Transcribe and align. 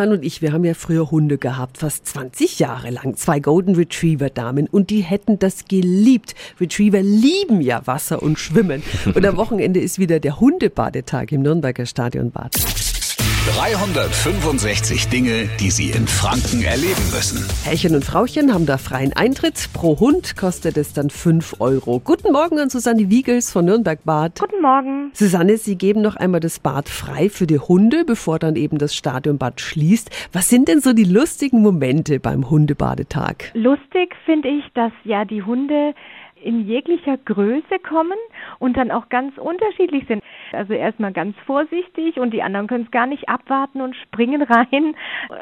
Mann 0.00 0.12
und 0.12 0.24
ich, 0.24 0.40
wir 0.40 0.54
haben 0.54 0.64
ja 0.64 0.72
früher 0.72 1.10
Hunde 1.10 1.36
gehabt, 1.36 1.76
fast 1.76 2.06
20 2.06 2.58
Jahre 2.58 2.88
lang. 2.88 3.16
Zwei 3.16 3.38
Golden 3.38 3.74
Retriever 3.74 4.30
Damen 4.30 4.66
und 4.66 4.88
die 4.88 5.02
hätten 5.02 5.38
das 5.38 5.66
geliebt. 5.66 6.34
Retriever 6.58 7.02
lieben 7.02 7.60
ja 7.60 7.86
Wasser 7.86 8.22
und 8.22 8.38
Schwimmen. 8.38 8.82
Und 9.14 9.26
am 9.26 9.36
Wochenende 9.36 9.78
ist 9.78 9.98
wieder 9.98 10.18
der 10.18 10.40
Hundebadetag 10.40 11.32
im 11.32 11.42
Nürnberger 11.42 11.84
Stadionbad. 11.84 12.99
365 13.46 15.08
Dinge, 15.08 15.48
die 15.58 15.70
Sie 15.70 15.88
in 15.88 16.06
Franken 16.06 16.62
erleben 16.62 17.02
müssen. 17.10 17.48
Herrchen 17.64 17.94
und 17.94 18.04
Frauchen 18.04 18.52
haben 18.52 18.66
da 18.66 18.76
freien 18.76 19.14
Eintritt. 19.14 19.70
Pro 19.72 19.98
Hund 19.98 20.36
kostet 20.36 20.76
es 20.76 20.92
dann 20.92 21.08
5 21.08 21.56
Euro. 21.58 22.00
Guten 22.00 22.32
Morgen 22.32 22.58
an 22.58 22.68
Susanne 22.68 23.08
Wiegels 23.08 23.50
von 23.50 23.64
Nürnberg 23.64 24.04
Bad. 24.04 24.40
Guten 24.40 24.60
Morgen. 24.60 25.10
Susanne, 25.14 25.56
Sie 25.56 25.76
geben 25.76 26.02
noch 26.02 26.16
einmal 26.16 26.40
das 26.40 26.58
Bad 26.58 26.90
frei 26.90 27.30
für 27.30 27.46
die 27.46 27.58
Hunde, 27.58 28.04
bevor 28.04 28.38
dann 28.38 28.56
eben 28.56 28.76
das 28.76 28.94
Stadionbad 28.94 29.58
schließt. 29.62 30.10
Was 30.34 30.50
sind 30.50 30.68
denn 30.68 30.82
so 30.82 30.92
die 30.92 31.04
lustigen 31.04 31.62
Momente 31.62 32.20
beim 32.20 32.50
Hundebadetag? 32.50 33.52
Lustig 33.54 34.14
finde 34.26 34.48
ich, 34.48 34.64
dass 34.74 34.92
ja 35.04 35.24
die 35.24 35.42
Hunde 35.42 35.94
in 36.42 36.66
jeglicher 36.66 37.16
Größe 37.16 37.78
kommen 37.86 38.18
und 38.60 38.76
dann 38.76 38.92
auch 38.92 39.08
ganz 39.08 39.36
unterschiedlich 39.38 40.04
sind. 40.06 40.22
Also 40.52 40.74
erstmal 40.74 41.12
ganz 41.12 41.34
vorsichtig 41.46 42.18
und 42.18 42.32
die 42.32 42.42
anderen 42.42 42.68
können 42.68 42.84
es 42.84 42.90
gar 42.90 43.06
nicht 43.06 43.28
abwarten 43.28 43.80
und 43.80 43.96
springen 43.96 44.42
rein 44.50 44.94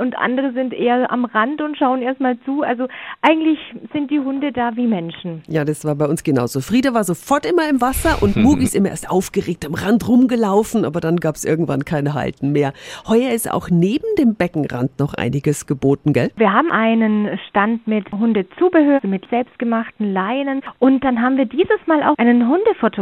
und 0.00 0.16
andere 0.16 0.52
sind 0.52 0.72
eher 0.72 1.10
am 1.12 1.26
Rand 1.26 1.60
und 1.60 1.76
schauen 1.76 2.00
erstmal 2.00 2.38
zu. 2.40 2.62
Also 2.62 2.86
eigentlich 3.20 3.58
sind 3.92 4.10
die 4.10 4.20
Hunde 4.20 4.52
da 4.52 4.76
wie 4.76 4.86
Menschen. 4.86 5.42
Ja, 5.48 5.64
das 5.64 5.84
war 5.84 5.94
bei 5.96 6.06
uns 6.06 6.22
genauso. 6.22 6.60
Frieda 6.60 6.94
war 6.94 7.04
sofort 7.04 7.44
immer 7.44 7.68
im 7.68 7.80
Wasser 7.80 8.22
und 8.22 8.36
Mugi 8.40 8.64
ist 8.64 8.76
immer 8.76 8.90
erst 8.90 9.10
aufgeregt 9.10 9.66
am 9.66 9.74
Rand 9.74 10.08
rumgelaufen, 10.08 10.84
aber 10.84 11.00
dann 11.00 11.16
gab 11.16 11.34
es 11.34 11.44
irgendwann 11.44 11.84
keine 11.84 12.14
Halten 12.14 12.52
mehr. 12.52 12.72
Heuer 13.08 13.32
ist 13.32 13.50
auch 13.50 13.70
neben 13.70 14.06
dem 14.18 14.36
Beckenrand 14.36 14.98
noch 15.00 15.14
einiges 15.14 15.66
geboten, 15.66 16.12
gell? 16.12 16.30
Wir 16.36 16.52
haben 16.52 16.70
einen 16.70 17.38
Stand 17.48 17.86
mit 17.88 18.10
Hundezubehör, 18.12 19.00
mit 19.02 19.28
selbstgemachten 19.30 20.12
Leinen 20.12 20.62
und 20.78 21.02
dann 21.02 21.20
haben 21.20 21.36
wir 21.36 21.46
dieses 21.46 21.78
Mal 21.86 22.02
auch 22.04 22.16
einen 22.16 22.46
Hundefotografen 22.48 22.99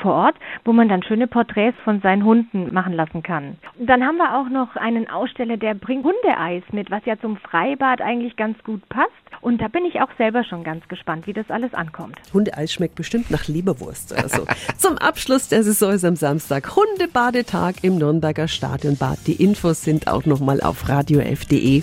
vor 0.00 0.12
Ort, 0.12 0.36
wo 0.64 0.72
man 0.72 0.88
dann 0.88 1.02
schöne 1.02 1.26
Porträts 1.26 1.78
von 1.84 2.00
seinen 2.00 2.24
Hunden 2.24 2.72
machen 2.72 2.92
lassen 2.92 3.22
kann. 3.22 3.56
Dann 3.78 4.04
haben 4.04 4.16
wir 4.16 4.36
auch 4.36 4.48
noch 4.48 4.76
einen 4.76 5.08
Aussteller, 5.08 5.56
der 5.56 5.74
bringt 5.74 6.04
Hundeeis 6.04 6.62
mit, 6.72 6.90
was 6.90 7.04
ja 7.04 7.18
zum 7.18 7.36
Freibad 7.36 8.00
eigentlich 8.00 8.36
ganz 8.36 8.62
gut 8.64 8.86
passt. 8.88 9.10
Und 9.40 9.60
da 9.60 9.68
bin 9.68 9.84
ich 9.84 10.00
auch 10.00 10.10
selber 10.18 10.44
schon 10.44 10.62
ganz 10.62 10.86
gespannt, 10.88 11.26
wie 11.26 11.32
das 11.32 11.50
alles 11.50 11.74
ankommt. 11.74 12.16
Hundeeis 12.32 12.72
schmeckt 12.72 12.94
bestimmt 12.94 13.30
nach 13.30 13.48
Leberwurst 13.48 14.10
so. 14.28 14.46
Zum 14.76 14.98
Abschluss 14.98 15.48
der 15.48 15.62
Saison 15.64 15.92
ist 15.92 16.04
am 16.04 16.16
Samstag 16.16 16.76
Hundebadetag 16.76 17.76
im 17.82 17.98
Nürnberger 17.98 18.48
Stadionbad. 18.48 19.18
Die 19.26 19.42
Infos 19.42 19.82
sind 19.82 20.08
auch 20.08 20.24
nochmal 20.26 20.60
auf 20.60 20.88
radiof.de. 20.88 21.82